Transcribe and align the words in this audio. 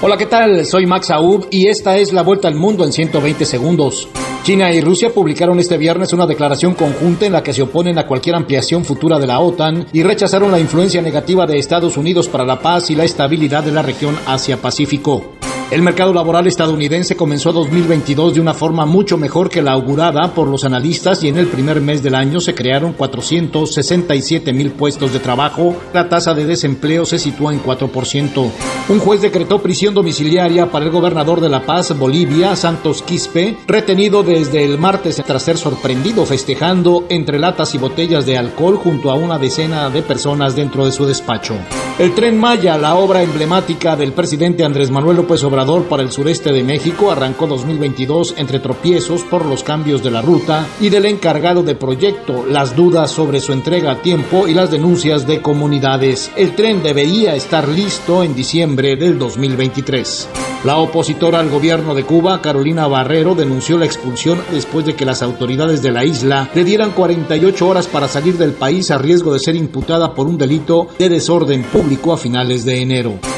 Hola, 0.00 0.16
¿qué 0.16 0.26
tal? 0.26 0.64
Soy 0.64 0.86
Max 0.86 1.10
Aub 1.10 1.48
y 1.50 1.66
esta 1.66 1.96
es 1.98 2.12
la 2.12 2.22
vuelta 2.22 2.46
al 2.46 2.54
mundo 2.54 2.84
en 2.84 2.92
120 2.92 3.44
segundos. 3.44 4.08
China 4.44 4.72
y 4.72 4.80
Rusia 4.80 5.12
publicaron 5.12 5.58
este 5.58 5.76
viernes 5.76 6.12
una 6.12 6.24
declaración 6.24 6.74
conjunta 6.74 7.26
en 7.26 7.32
la 7.32 7.42
que 7.42 7.52
se 7.52 7.62
oponen 7.62 7.98
a 7.98 8.06
cualquier 8.06 8.36
ampliación 8.36 8.84
futura 8.84 9.18
de 9.18 9.26
la 9.26 9.40
OTAN 9.40 9.88
y 9.92 10.04
rechazaron 10.04 10.52
la 10.52 10.60
influencia 10.60 11.02
negativa 11.02 11.46
de 11.46 11.58
Estados 11.58 11.96
Unidos 11.96 12.28
para 12.28 12.44
la 12.44 12.60
paz 12.60 12.90
y 12.90 12.94
la 12.94 13.02
estabilidad 13.02 13.64
de 13.64 13.72
la 13.72 13.82
región 13.82 14.16
Asia-Pacífico. 14.24 15.37
El 15.70 15.82
mercado 15.82 16.14
laboral 16.14 16.46
estadounidense 16.46 17.14
comenzó 17.14 17.52
2022 17.52 18.32
de 18.32 18.40
una 18.40 18.54
forma 18.54 18.86
mucho 18.86 19.18
mejor 19.18 19.50
que 19.50 19.60
la 19.60 19.72
augurada 19.72 20.32
por 20.32 20.48
los 20.48 20.64
analistas 20.64 21.22
y 21.22 21.28
en 21.28 21.36
el 21.36 21.46
primer 21.46 21.82
mes 21.82 22.02
del 22.02 22.14
año 22.14 22.40
se 22.40 22.54
crearon 22.54 22.94
467 22.94 24.54
mil 24.54 24.70
puestos 24.70 25.12
de 25.12 25.18
trabajo. 25.18 25.76
La 25.92 26.08
tasa 26.08 26.32
de 26.32 26.46
desempleo 26.46 27.04
se 27.04 27.18
sitúa 27.18 27.52
en 27.52 27.62
4%. 27.62 28.50
Un 28.88 28.98
juez 28.98 29.20
decretó 29.20 29.60
prisión 29.60 29.92
domiciliaria 29.92 30.70
para 30.70 30.86
el 30.86 30.90
gobernador 30.90 31.42
de 31.42 31.50
La 31.50 31.60
Paz, 31.66 31.94
Bolivia, 31.98 32.56
Santos 32.56 33.02
Quispe, 33.02 33.58
retenido 33.66 34.22
desde 34.22 34.64
el 34.64 34.78
martes 34.78 35.22
tras 35.26 35.42
ser 35.42 35.58
sorprendido 35.58 36.24
festejando 36.24 37.04
entre 37.10 37.38
latas 37.38 37.74
y 37.74 37.78
botellas 37.78 38.24
de 38.24 38.38
alcohol 38.38 38.76
junto 38.76 39.10
a 39.10 39.16
una 39.16 39.38
decena 39.38 39.90
de 39.90 40.00
personas 40.00 40.56
dentro 40.56 40.86
de 40.86 40.92
su 40.92 41.04
despacho. 41.04 41.56
El 41.98 42.14
tren 42.14 42.38
Maya, 42.38 42.78
la 42.78 42.94
obra 42.94 43.22
emblemática 43.22 43.96
del 43.96 44.12
presidente 44.12 44.64
Andrés 44.64 44.90
Manuel 44.90 45.18
López 45.18 45.44
Obrador 45.44 45.57
para 45.58 46.04
el 46.04 46.12
sureste 46.12 46.52
de 46.52 46.62
México, 46.62 47.10
arrancó 47.10 47.48
2022 47.48 48.34
entre 48.36 48.60
tropiezos 48.60 49.24
por 49.24 49.44
los 49.44 49.64
cambios 49.64 50.04
de 50.04 50.12
la 50.12 50.22
ruta 50.22 50.64
y 50.80 50.88
del 50.88 51.04
encargado 51.06 51.64
de 51.64 51.74
proyecto, 51.74 52.46
las 52.46 52.76
dudas 52.76 53.10
sobre 53.10 53.40
su 53.40 53.52
entrega 53.52 53.90
a 53.90 54.00
tiempo 54.00 54.46
y 54.46 54.54
las 54.54 54.70
denuncias 54.70 55.26
de 55.26 55.42
comunidades. 55.42 56.30
El 56.36 56.54
tren 56.54 56.80
debería 56.84 57.34
estar 57.34 57.66
listo 57.66 58.22
en 58.22 58.36
diciembre 58.36 58.94
del 58.94 59.18
2023. 59.18 60.28
La 60.64 60.76
opositora 60.76 61.40
al 61.40 61.50
gobierno 61.50 61.96
de 61.96 62.04
Cuba, 62.04 62.40
Carolina 62.40 62.86
Barrero, 62.86 63.34
denunció 63.34 63.78
la 63.78 63.86
expulsión 63.86 64.40
después 64.52 64.86
de 64.86 64.94
que 64.94 65.04
las 65.04 65.22
autoridades 65.22 65.82
de 65.82 65.90
la 65.90 66.04
isla 66.04 66.48
le 66.54 66.62
dieran 66.62 66.92
48 66.92 67.66
horas 67.66 67.88
para 67.88 68.06
salir 68.06 68.38
del 68.38 68.52
país 68.52 68.92
a 68.92 68.98
riesgo 68.98 69.32
de 69.32 69.40
ser 69.40 69.56
imputada 69.56 70.14
por 70.14 70.28
un 70.28 70.38
delito 70.38 70.86
de 71.00 71.08
desorden 71.08 71.64
público 71.64 72.12
a 72.12 72.16
finales 72.16 72.64
de 72.64 72.80
enero. 72.80 73.37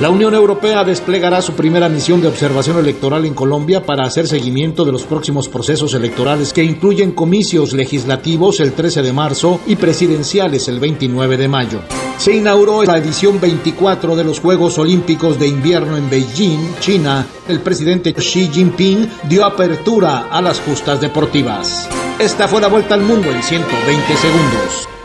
La 0.00 0.10
Unión 0.10 0.34
Europea 0.34 0.84
desplegará 0.84 1.42
su 1.42 1.54
primera 1.54 1.88
misión 1.88 2.20
de 2.20 2.28
observación 2.28 2.78
electoral 2.78 3.24
en 3.24 3.34
Colombia 3.34 3.84
para 3.84 4.04
hacer 4.04 4.28
seguimiento 4.28 4.84
de 4.84 4.92
los 4.92 5.04
próximos 5.04 5.48
procesos 5.48 5.94
electorales 5.94 6.52
que 6.52 6.62
incluyen 6.62 7.12
comicios 7.12 7.72
legislativos 7.72 8.60
el 8.60 8.74
13 8.74 9.02
de 9.02 9.12
marzo 9.12 9.60
y 9.66 9.74
presidenciales 9.76 10.68
el 10.68 10.78
20 10.78 10.88
29 10.98 11.36
de 11.36 11.48
mayo. 11.48 11.80
Se 12.18 12.34
inauguró 12.34 12.82
la 12.82 12.98
edición 12.98 13.40
24 13.40 14.16
de 14.16 14.24
los 14.24 14.40
Juegos 14.40 14.78
Olímpicos 14.78 15.38
de 15.38 15.46
Invierno 15.46 15.96
en 15.96 16.10
Beijing, 16.10 16.74
China. 16.80 17.26
El 17.46 17.60
presidente 17.60 18.12
Xi 18.12 18.48
Jinping 18.48 19.08
dio 19.28 19.44
apertura 19.44 20.28
a 20.30 20.42
las 20.42 20.60
justas 20.60 21.00
deportivas. 21.00 21.88
Esta 22.18 22.48
fue 22.48 22.60
la 22.60 22.68
vuelta 22.68 22.94
al 22.94 23.02
mundo 23.02 23.30
en 23.30 23.42
120 23.42 24.16
segundos. 24.16 24.97